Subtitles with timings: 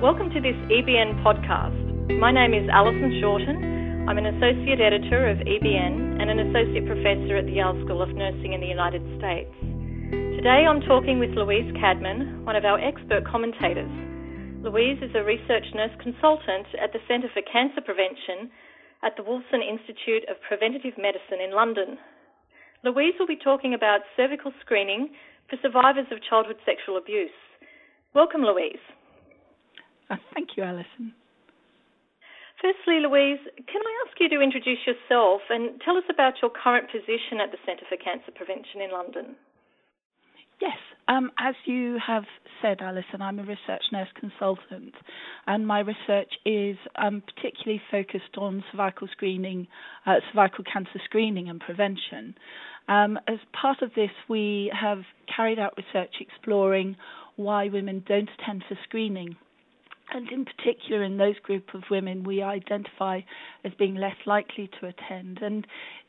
[0.00, 1.76] Welcome to this EBN podcast.
[2.16, 4.08] My name is Allison Shorten.
[4.08, 8.08] I'm an Associate Editor of EBN and an Associate Professor at the Yale School of
[8.16, 9.52] Nursing in the United States.
[10.40, 13.92] Today I'm talking with Louise Cadman, one of our expert commentators.
[14.64, 18.48] Louise is a research nurse consultant at the Centre for Cancer Prevention
[19.04, 22.00] at the Wolfson Institute of Preventative Medicine in London.
[22.88, 25.12] Louise will be talking about cervical screening
[25.52, 27.36] for survivors of childhood sexual abuse.
[28.16, 28.80] Welcome, Louise.
[30.34, 31.14] Thank you, Allison.
[32.60, 36.90] Firstly, Louise, can I ask you to introduce yourself and tell us about your current
[36.92, 39.36] position at the Centre for Cancer Prevention in London?
[40.60, 40.76] Yes,
[41.08, 42.24] um, as you have
[42.60, 44.94] said, Allison, I'm a research nurse consultant,
[45.46, 49.66] and my research is um, particularly focused on cervical screening,
[50.04, 52.34] uh, cervical cancer screening and prevention.
[52.88, 54.98] Um, as part of this, we have
[55.34, 56.96] carried out research exploring
[57.36, 59.36] why women don't attend for screening
[60.12, 63.20] and in particular, in those group of women, we identify
[63.64, 65.38] as being less likely to attend.
[65.42, 65.66] And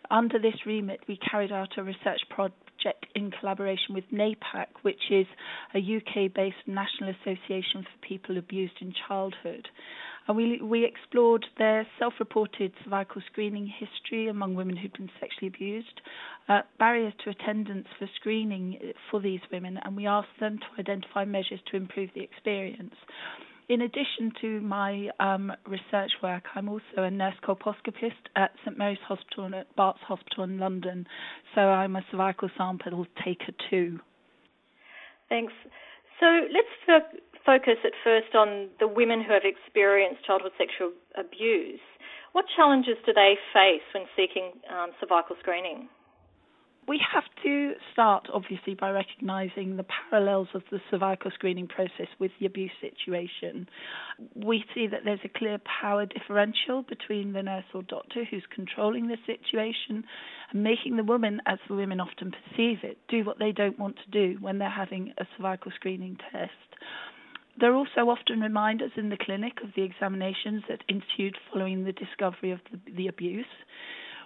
[0.10, 5.28] under this remit, we carried out a research project in collaboration with NAPAC, which is
[5.76, 9.68] a UK based national association for people abused in childhood.
[10.28, 15.48] And we, we explored their self reported cervical screening history among women who'd been sexually
[15.48, 16.02] abused,
[16.48, 21.26] uh, barriers to attendance for screening for these women, and we asked them to identify
[21.26, 22.94] measures to improve the experience
[23.70, 29.00] in addition to my um, research work, I'm also a nurse colposcopist at St Mary's
[29.08, 31.08] Hospital and at Barts Hospital in London.
[31.56, 34.00] So I'm a cervical sample taker too.
[35.30, 35.54] Thanks.
[36.20, 37.06] So let's
[37.46, 41.80] focus at first on the women who have experienced childhood sexual abuse.
[42.34, 45.90] What challenges do they face when seeking um, cervical screening?
[46.88, 52.32] We have to start, obviously, by recognising the parallels of the cervical screening process with
[52.40, 53.68] the abuse situation.
[54.36, 59.08] We see that there's a clear power differential between the nurse or doctor who's controlling
[59.08, 60.04] the situation
[60.52, 63.98] and making the woman, as the women often perceive it, do what they don't want
[63.98, 66.52] to do when they're having a cervical screening test.
[67.60, 71.92] There are also often reminders in the clinic of the examinations that ensued following the
[71.92, 73.46] discovery of the, the abuse.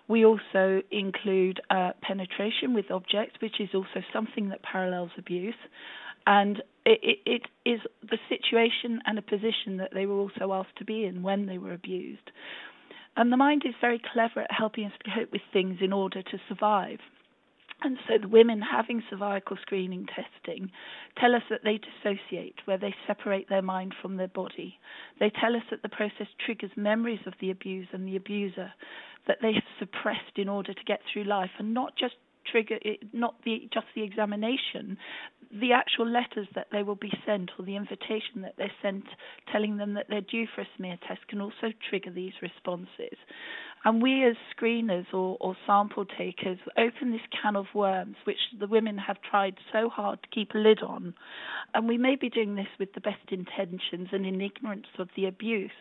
[0.07, 5.55] We also include uh, penetration with objects, which is also something that parallels abuse.
[6.27, 10.77] And it, it, it is the situation and a position that they were also asked
[10.77, 12.31] to be in when they were abused.
[13.17, 16.37] And the mind is very clever at helping us cope with things in order to
[16.49, 16.99] survive.
[17.85, 20.71] And so the women having cervical screening testing
[21.19, 24.79] tell us that they dissociate, where they separate their mind from their body.
[25.19, 28.73] They tell us that the process triggers memories of the abuse and the abuser
[29.27, 32.15] that they have suppressed in order to get through life, and not just
[32.51, 32.79] trigger
[33.13, 34.97] not the just the examination,
[35.59, 39.05] the actual letters that they will be sent or the invitation that they're sent
[39.51, 43.17] telling them that they're due for a smear test can also trigger these responses.
[43.85, 48.67] And we as screeners or, or sample takers open this can of worms which the
[48.67, 51.13] women have tried so hard to keep a lid on.
[51.73, 55.25] And we may be doing this with the best intentions and in ignorance of the
[55.25, 55.71] abuse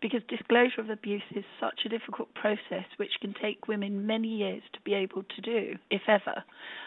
[0.00, 4.62] because disclosure of abuse is such a difficult process which can take women many years
[4.72, 6.44] to be able to do, if ever.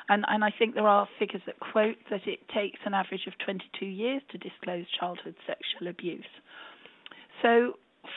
[0.09, 3.33] And, and I think there are figures that quote that it takes an average of
[3.43, 6.25] 22 years to disclose childhood sexual abuse.
[7.41, 7.73] So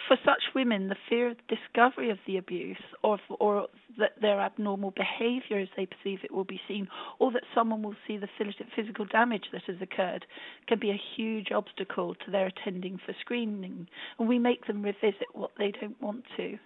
[0.09, 3.69] for such women, the fear of discovery of the abuse, or or
[3.99, 7.97] that their abnormal behaviour as they perceive it will be seen, or that someone will
[8.07, 8.29] see the
[8.77, 10.27] physical damage that has occurred,
[10.67, 15.29] can be a huge obstacle to their attending for screening, and we make them revisit
[15.33, 16.59] what they don't want to.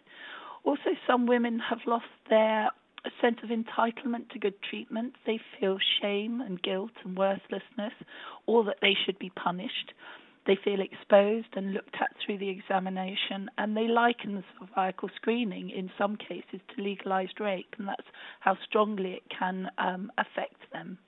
[0.64, 2.70] Also, some women have lost their
[3.20, 5.14] sense of entitlement to good treatment.
[5.26, 7.92] They feel shame and guilt and worthlessness,
[8.46, 9.92] or that they should be punished.
[10.47, 15.71] They feel exposed and looked at through the examination, and they liken the cervical screening
[15.71, 18.06] in some cases to legalized rape, and that's
[18.41, 20.98] how strongly it can um, affect them.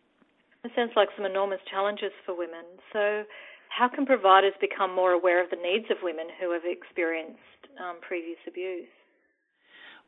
[0.64, 2.64] It sounds like some enormous challenges for women.
[2.92, 3.24] So,
[3.68, 7.96] how can providers become more aware of the needs of women who have experienced um,
[8.00, 8.88] previous abuse?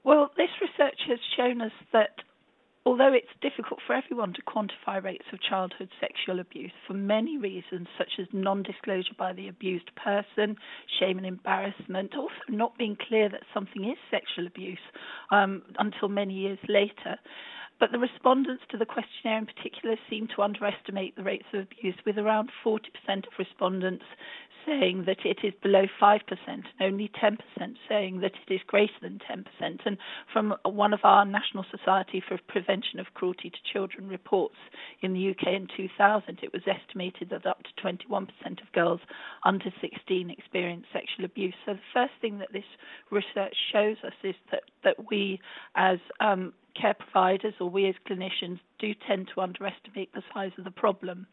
[0.04, 2.16] Well, this research has shown us that
[2.86, 7.86] Although it's difficult for everyone to quantify rates of childhood sexual abuse for many reasons,
[7.98, 10.56] such as non disclosure by the abused person,
[10.98, 14.78] shame and embarrassment, also not being clear that something is sexual abuse
[15.30, 17.18] um, until many years later,
[17.80, 21.94] But the respondents to the questionnaire in particular seem to underestimate the rates of abuse,
[22.04, 24.04] with around 40% of respondents
[24.66, 27.38] saying that it is below 5%, and only 10%
[27.88, 29.44] saying that it is greater than 10%.
[29.86, 29.96] And
[30.32, 34.56] from one of our National Society for Prevention of Cruelty to Children reports
[35.00, 38.28] in the UK in 2000, it was estimated that up to 21%
[38.60, 39.00] of girls
[39.44, 41.54] under 16 experience sexual abuse.
[41.64, 42.64] So the first thing that this
[43.10, 45.40] research shows us is that, that we
[45.76, 50.64] as um, care providers or we as clinicians do tend to underestimate the size of
[50.64, 51.26] the problem.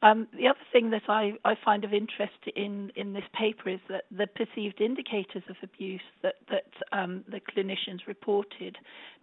[0.00, 3.80] Um, the other thing that I, I find of interest in, in this paper is
[3.88, 8.76] that the perceived indicators of abuse that, that um, the clinicians reported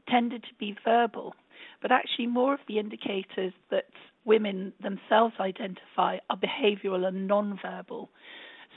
[0.09, 1.33] tended to be verbal,
[1.81, 3.85] but actually more of the indicators that
[4.25, 8.09] women themselves identify are behavioural and non-verbal.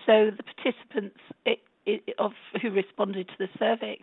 [0.06, 1.58] So the participants it,
[2.18, 3.98] of who responded to the survey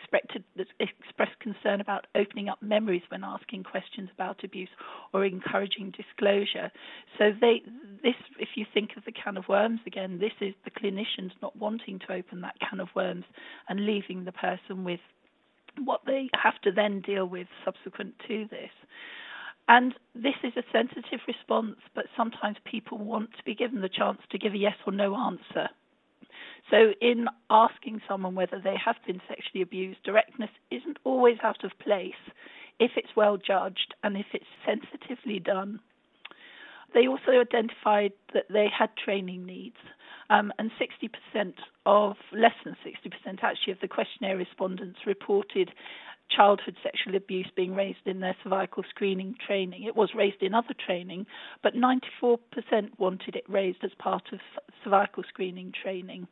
[0.80, 4.70] expressed concern about opening up memories when asking questions about abuse
[5.14, 6.72] or encouraging disclosure.
[7.18, 7.62] So they,
[8.04, 11.56] this, if you think of the can of worms again, this is the clinicians not
[11.56, 13.26] wanting to open that can of worms
[13.70, 15.00] and leaving the person with
[15.84, 18.72] what they have to then deal with subsequent to this.
[19.68, 24.20] And this is a sensitive response, but sometimes people want to be given the chance
[24.30, 25.70] to give a yes or no answer.
[26.72, 31.78] So, in asking someone whether they have been sexually abused, directness isn't always out of
[31.80, 32.14] place
[32.80, 35.80] if it's well judged and if it's sensitively done.
[36.94, 39.76] They also identified that they had training needs,
[40.30, 41.54] um, and 60%
[41.86, 45.72] of, less than 60% actually, of the questionnaire respondents reported
[46.30, 49.84] childhood sexual abuse being raised in their cervical screening training.
[49.84, 51.28] It was raised in other training,
[51.62, 52.40] but 94%
[52.98, 54.40] wanted it raised as part of
[54.84, 56.28] cervical screening training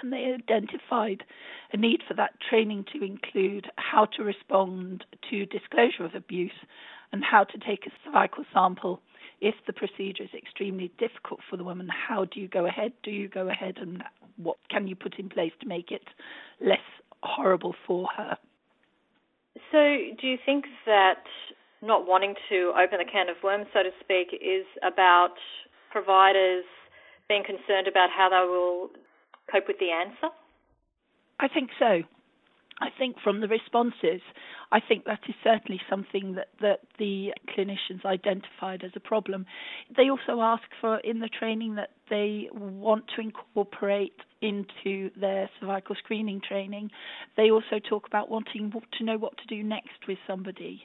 [0.00, 1.24] and they identified
[1.72, 6.52] a need for that training to include how to respond to disclosure of abuse
[7.12, 9.00] and how to take a cervical sample
[9.40, 11.88] if the procedure is extremely difficult for the woman.
[11.88, 12.92] How do you go ahead?
[13.02, 14.02] Do you go ahead and
[14.36, 16.02] what can you put in place to make it
[16.60, 16.78] less
[17.22, 18.36] horrible for her?
[19.70, 19.78] So,
[20.20, 21.22] do you think that
[21.82, 25.34] not wanting to open the can of worms, so to speak, is about
[25.92, 26.64] providers
[27.28, 28.90] being concerned about how they will
[29.50, 30.34] cope with the answer?
[31.40, 32.02] I think so.
[32.80, 34.20] I think from the responses,
[34.72, 39.46] I think that is certainly something that, that the clinicians identified as a problem.
[39.96, 45.94] They also ask for in the training that they want to incorporate into their cervical
[45.96, 46.90] screening training.
[47.36, 50.84] They also talk about wanting to know what to do next with somebody.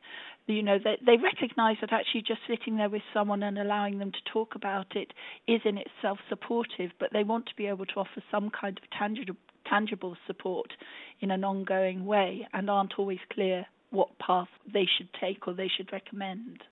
[0.53, 4.11] You know, they, they recognize that actually just sitting there with someone and allowing them
[4.11, 5.13] to talk about it
[5.47, 8.89] is in itself supportive, but they want to be able to offer some kind of
[8.97, 9.35] tangible
[9.69, 10.73] tangible support
[11.19, 15.69] in an ongoing way and aren't always clear what path they should take or they
[15.77, 16.63] should recommend.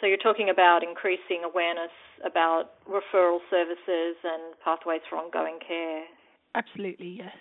[0.00, 1.94] So you're talking about increasing awareness
[2.24, 6.04] about referral services and pathways for ongoing care.
[6.54, 7.36] Absolutely, yes.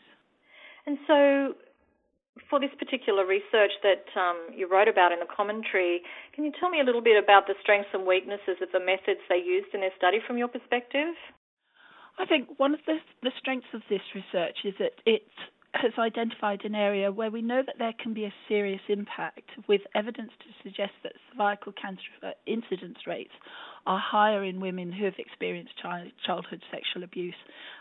[0.86, 1.56] And so,
[2.50, 6.02] for this particular research that um, you wrote about in the commentary,
[6.34, 9.24] can you tell me a little bit about the strengths and weaknesses of the methods
[9.30, 11.16] they used in their study from your perspective?
[12.20, 15.24] I think one of the, the strengths of this research is that it
[15.82, 19.82] has identified an area where we know that there can be a serious impact with
[19.94, 23.34] evidence to suggest that cervical cancer uh, incidence rates
[23.86, 25.74] are higher in women who have experienced
[26.26, 27.36] childhood sexual abuse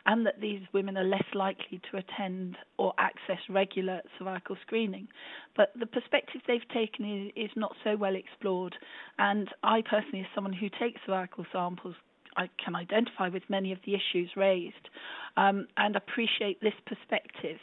[0.07, 5.09] and that these women are less likely to attend or access regular cervical screening.
[5.57, 8.75] But the perspective they've taken is, is not so well explored
[9.19, 11.95] and I personally as someone who takes cervical samples
[12.37, 14.89] I can identify with many of the issues raised
[15.37, 17.59] um, and appreciate this perspective.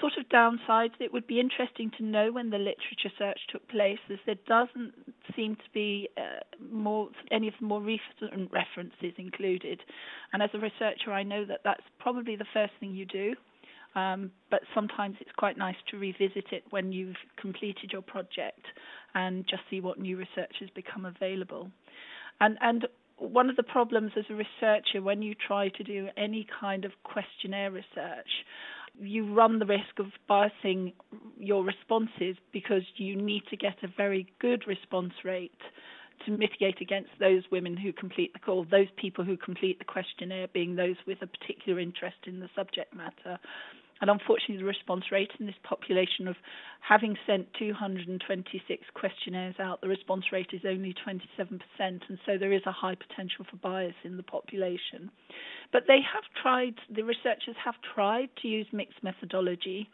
[0.00, 3.98] Sort of downsides, it would be interesting to know when the literature search took place,
[4.10, 4.92] as there doesn't
[5.34, 6.40] seem to be uh,
[6.72, 9.80] more any of the more recent references included.
[10.32, 13.34] And as a researcher, I know that that's probably the first thing you do.
[13.94, 18.64] Um, but sometimes it's quite nice to revisit it when you've completed your project
[19.14, 21.70] and just see what new research has become available.
[22.40, 22.86] And and
[23.18, 26.92] one of the problems as a researcher when you try to do any kind of
[27.04, 28.28] questionnaire research,
[29.00, 30.92] you run the risk of biasing
[31.38, 35.52] your responses because you need to get a very good response rate
[36.26, 40.46] to mitigate against those women who complete the call, those people who complete the questionnaire
[40.52, 43.38] being those with a particular interest in the subject matter.
[44.02, 46.34] And unfortunately, the response rate in this population of
[46.80, 51.22] having sent 226 questionnaires out, the response rate is only 27%,
[51.78, 55.08] and so there is a high potential for bias in the population.
[55.72, 59.88] But they have tried, the researchers have tried to use mixed methodology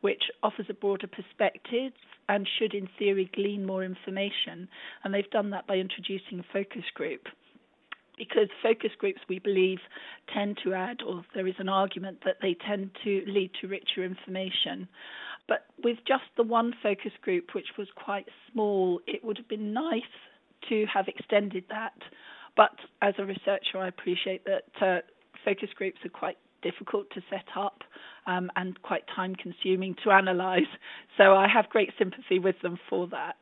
[0.00, 1.92] which offers a broader perspective
[2.28, 4.68] and should, in theory, glean more information.
[5.02, 7.22] And they've done that by introducing a focus group.
[8.16, 9.78] Because focus groups, we believe,
[10.32, 14.04] tend to add, or there is an argument that they tend to lead to richer
[14.04, 14.88] information.
[15.48, 19.72] But with just the one focus group, which was quite small, it would have been
[19.72, 20.02] nice
[20.68, 21.94] to have extended that.
[22.56, 25.00] But as a researcher, I appreciate that uh,
[25.44, 27.82] focus groups are quite difficult to set up
[28.26, 30.62] um, and quite time consuming to analyse.
[31.18, 33.36] So I have great sympathy with them for that.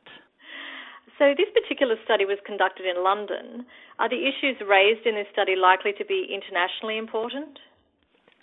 [1.23, 3.65] So, this particular study was conducted in London.
[3.97, 7.59] Are the issues raised in this study likely to be internationally important?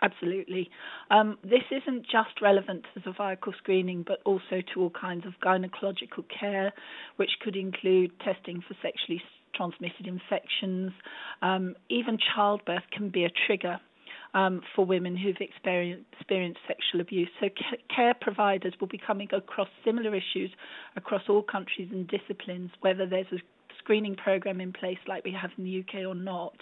[0.01, 0.71] Absolutely.
[1.11, 6.25] Um, this isn't just relevant to cervical screening, but also to all kinds of gynecological
[6.31, 6.73] care,
[7.17, 9.21] which could include testing for sexually
[9.55, 10.93] transmitted infections.
[11.43, 13.79] Um, even childbirth can be a trigger
[14.35, 17.29] um, for women who've experienced, experienced sexual abuse.
[17.41, 17.49] So,
[17.95, 20.51] care providers will be coming across similar issues
[20.97, 23.39] across all countries and disciplines, whether there's a
[23.79, 26.55] screening program in place like we have in the UK or not.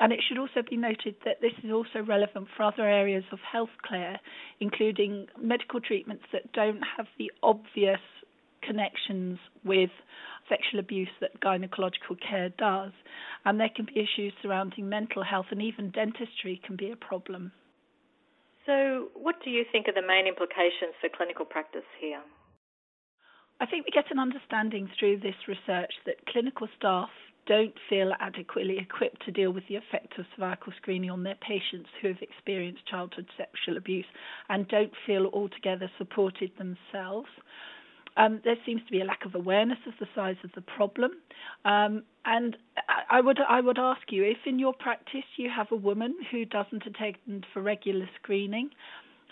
[0.00, 3.38] And it should also be noted that this is also relevant for other areas of
[3.40, 4.18] health care,
[4.58, 8.00] including medical treatments that don't have the obvious
[8.66, 9.90] connections with
[10.48, 12.92] sexual abuse that gynecological care does.
[13.44, 17.52] And there can be issues surrounding mental health, and even dentistry can be a problem.
[18.66, 22.22] So, what do you think are the main implications for clinical practice here?
[23.60, 27.10] I think we get an understanding through this research that clinical staff
[27.46, 31.88] don't feel adequately equipped to deal with the effect of cervical screening on their patients
[32.00, 34.06] who have experienced childhood sexual abuse
[34.48, 37.28] and don't feel altogether supported themselves.
[38.16, 41.12] Um, there seems to be a lack of awareness of the size of the problem.
[41.64, 42.56] Um, and
[43.10, 46.44] I would I would ask you if in your practice you have a woman who
[46.44, 48.70] doesn't attend for regular screening,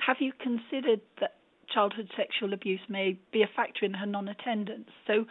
[0.06, 1.34] have you considered that
[1.72, 4.88] childhood sexual abuse may be a factor in her non-attendance?
[5.06, 5.24] So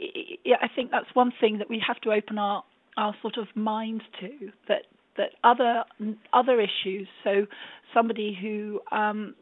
[0.00, 2.62] I think that's one thing that we have to open our
[2.96, 4.82] our sort of minds to that
[5.16, 5.84] that other
[6.32, 7.08] other issues.
[7.24, 7.46] So
[7.94, 9.34] somebody who um,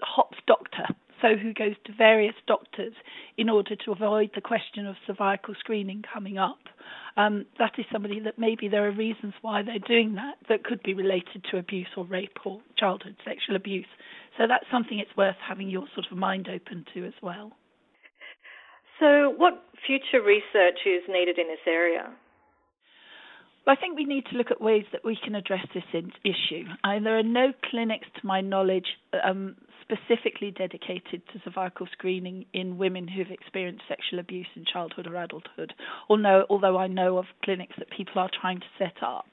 [0.00, 0.86] hops doctor
[1.20, 2.92] so who goes to various doctors
[3.36, 6.58] in order to avoid the question of cervical screening coming up.
[7.16, 10.82] Um, that is somebody that maybe there are reasons why they're doing that that could
[10.82, 13.86] be related to abuse or rape or childhood sexual abuse.
[14.36, 17.52] So that's something it's worth having your sort of mind open to as well.
[19.00, 22.12] So, what future research is needed in this area?
[23.66, 25.84] I think we need to look at ways that we can address this
[26.24, 26.64] issue.
[26.84, 28.86] I, there are no clinics, to my knowledge,
[29.24, 35.16] um, specifically dedicated to cervical screening in women who've experienced sexual abuse in childhood or
[35.16, 35.72] adulthood,
[36.08, 39.26] although, although I know of clinics that people are trying to set up.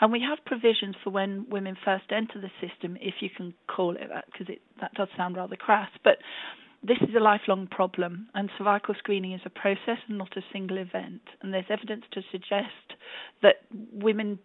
[0.00, 3.96] And we have provisions for when women first enter the system, if you can call
[3.96, 5.90] it that, because that does sound rather crass.
[6.04, 6.18] But
[6.86, 10.78] this is a lifelong problem, and cervical screening is a process and not a single
[10.78, 11.22] event.
[11.42, 12.94] And there's evidence to suggest
[13.42, 13.56] that
[13.92, 14.38] women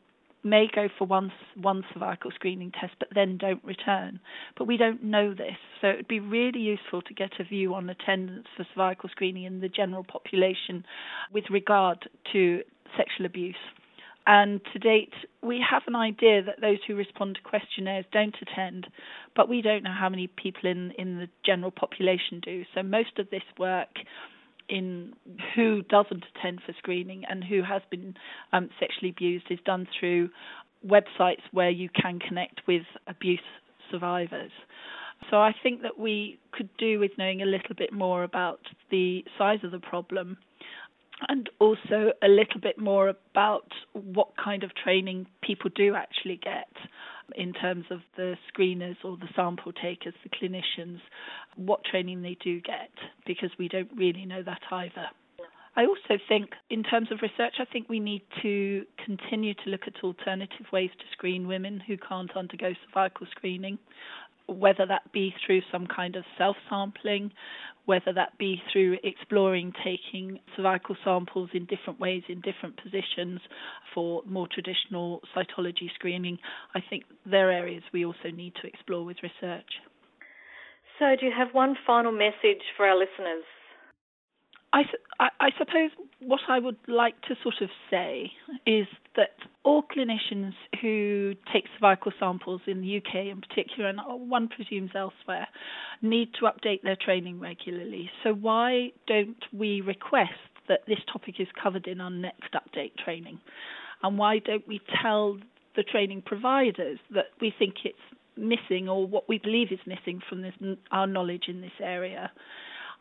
[0.44, 4.20] may go for one one cervical screening test but then don't return.
[4.58, 7.76] But we don't know this, so it would be really useful to get a view
[7.76, 10.84] on attendance for cervical screening in the general population
[11.32, 12.62] with regard to
[12.98, 13.56] sexual abuse.
[14.28, 18.88] And to date, we have an idea that those who respond to questionnaires don't attend,
[19.36, 22.64] but we don't know how many people in, in the general population do.
[22.76, 23.90] So most of this work
[24.70, 25.14] in
[25.56, 28.16] who doesn't attend for screening and who has been
[28.54, 30.30] um, sexually abused is done through
[30.86, 33.40] websites where you can connect with abuse
[33.90, 34.52] survivors.
[35.30, 38.60] So I think that we could do with knowing a little bit more about
[38.90, 40.38] the size of the problem
[41.30, 46.70] and also a little bit more about what kind of training people do actually get
[47.36, 51.00] in terms of the screeners or the sample takers, the clinicians,
[51.56, 52.92] what training they do get,
[53.26, 55.08] because we don't really know that either.
[55.74, 59.84] I also think, in terms of research, I think we need to continue to look
[59.88, 63.80] at alternative ways to screen women who can't undergo cervical screening
[64.54, 67.32] whether that be through some kind of self sampling,
[67.86, 73.40] whether that be through exploring taking cervical samples in different ways in different positions
[73.94, 76.38] for more traditional cytology screening.
[76.76, 79.70] I think there are areas we also need to explore with research.
[81.00, 83.44] So, do you have one final message for our listeners?
[84.74, 84.84] I,
[85.20, 88.32] I, suppose what I would like to sort of say
[88.66, 89.32] is that
[89.64, 94.00] all clinicians who take cervical samples in the UK in particular, and
[94.30, 95.48] one presumes elsewhere,
[96.02, 98.10] need to update their training regularly.
[98.24, 100.32] So why don't we request
[100.70, 103.40] that this topic is covered in our next update training?
[104.04, 105.38] And why don't we tell
[105.76, 107.98] the training providers that we think it's
[108.38, 110.54] missing or what we believe is missing from this,
[110.92, 112.32] our knowledge in this area.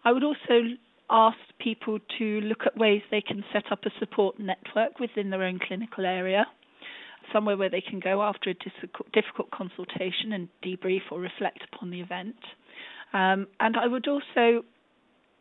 [0.04, 0.74] I would also
[1.10, 5.42] ask people to look at ways they can set up a support network within their
[5.42, 6.46] own clinical area,
[7.32, 8.54] somewhere where they can go after a
[9.12, 12.36] difficult consultation and debrief or reflect upon the event.
[13.12, 14.64] Um, and I would also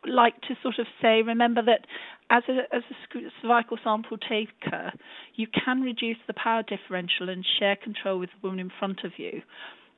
[0.06, 1.86] like to sort of say, remember that
[2.30, 4.92] as a, as a cervical sample taker,
[5.34, 9.12] you can reduce the power differential and share control with the woman in front of
[9.18, 9.42] you,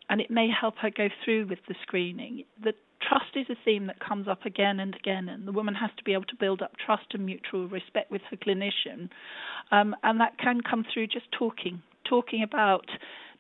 [0.08, 2.44] and it may help her go through with the screening.
[2.62, 2.72] The
[3.12, 6.04] trust is a theme that comes up again and again, and the woman has to
[6.04, 9.08] be able to build up trust and mutual respect with her clinician,
[9.70, 12.86] um, and that can come through just talking, talking about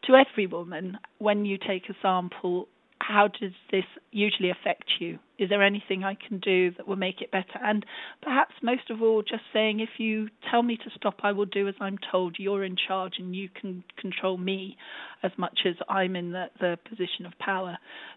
[0.04, 2.68] to every woman when you take a sample
[3.02, 5.18] how does this usually affect you?
[5.38, 7.58] Is there anything I can do that will make it better?
[7.62, 7.84] And
[8.22, 11.66] perhaps most of all, just saying, if you tell me to stop, I will do
[11.66, 12.36] as I'm told.
[12.38, 14.76] You're in charge and you can control me
[15.22, 17.76] as much as I'm in the, the position of power.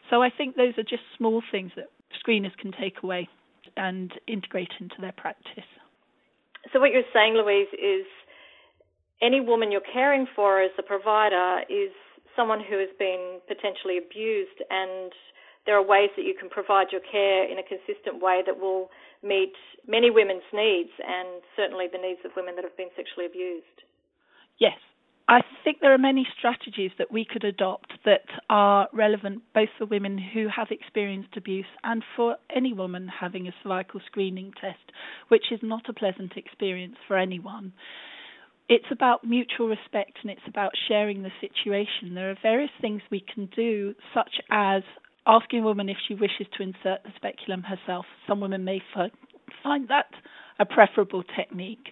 [0.09, 1.89] So I think those are just small things that
[2.23, 3.27] screeners can take away
[3.75, 5.65] and integrate into their practice.
[6.73, 8.05] So, what you're saying, Louise, is
[9.21, 11.91] any woman you're caring for as a provider is
[12.35, 15.11] someone who has been potentially abused and
[15.65, 18.89] there are ways that you can provide your care in a consistent way that will
[19.23, 19.53] meet
[19.87, 23.81] many women's needs and certainly the needs of women that have been sexually abused.
[24.59, 24.77] Yes.
[25.27, 29.87] I think there are many strategies that we could adopt that are relevant both for
[29.87, 34.91] women who have experienced abuse and for any woman having a cervical screening test,
[35.29, 37.73] which is not a pleasant experience for anyone
[38.67, 42.15] it's about mutual respect and it's about sharing the situation.
[42.15, 44.83] There are various things we can do, such as
[45.27, 48.05] asking a woman if she wishes to insert the speculum herself.
[48.27, 48.81] Some women may
[49.63, 50.09] find that
[50.59, 51.89] a preferable technique.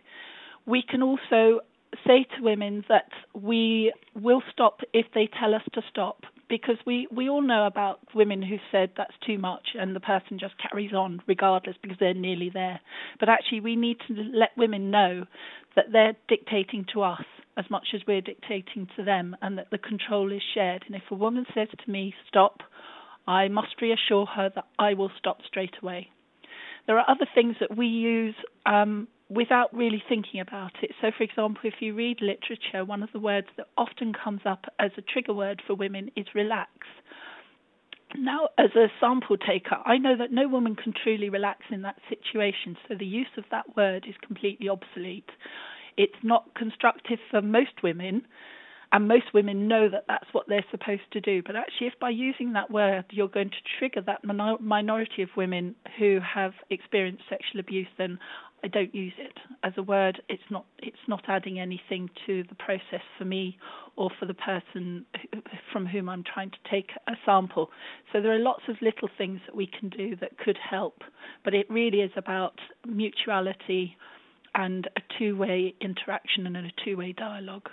[0.66, 1.62] We can also
[2.08, 7.08] say to women that we will stop if they tell us to stop because we,
[7.12, 10.94] we all know about women who said that's too much and the person just carries
[10.94, 12.80] on regardless because they're nearly there.
[13.20, 15.26] But actually, we need to let women know
[15.76, 17.24] that they're dictating to us
[17.58, 20.84] as much as we're dictating to them and that the control is shared.
[20.88, 22.62] And if a woman says to me, stop,
[23.28, 26.10] I must reassure her that I will stop straight away.
[26.88, 30.92] There are other things that we use um, without really thinking about it.
[31.02, 34.66] So, for example, if you read literature, one of the words that often comes up
[34.80, 36.72] as a trigger word for women is relax.
[38.18, 41.98] Now, as a sample taker, I know that no woman can truly relax in that
[42.10, 45.30] situation, so the use of that word is completely obsolete.
[45.98, 48.26] It's not constructive for most women,
[48.92, 51.42] and most women know that that's what they're supposed to do.
[51.44, 55.76] But actually, if by using that word you're going to trigger that minority of women
[55.98, 58.20] who have experienced sexual abuse, then
[58.64, 60.22] I don't use it as a word.
[60.30, 63.58] It's not it's not adding anything to the process for me
[63.98, 65.06] or for the person
[65.72, 67.70] from whom I'm trying to take a sample.
[68.12, 71.02] So there are lots of little things that we can do that could help,
[71.44, 73.98] but it really is about mutuality
[74.56, 77.70] and a two-way interaction and a two-way dialogue.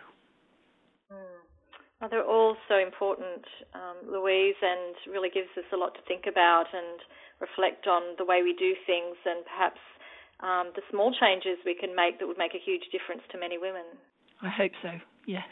[2.01, 6.25] Well, they're all so important, um, Louise, and really gives us a lot to think
[6.27, 6.99] about and
[7.41, 9.81] reflect on the way we do things and perhaps
[10.43, 13.59] um, the small changes we can make that would make a huge difference to many
[13.59, 13.85] women.
[14.43, 14.91] I hope so,
[15.27, 15.45] yes.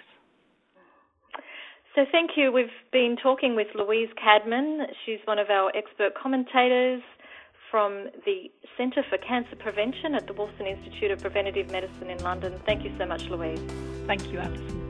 [1.95, 2.53] So, thank you.
[2.53, 4.87] We've been talking with Louise Cadman.
[5.05, 7.03] She's one of our expert commentators
[7.71, 12.61] from the Centre for Cancer Prevention at the Wolfson Institute of Preventative Medicine in London.
[12.67, 13.61] Thank you so much, Louise.
[14.07, 14.88] Thank you, Allison.